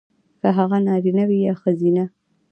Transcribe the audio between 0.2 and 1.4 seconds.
کـه هغـه نـاريـنه وي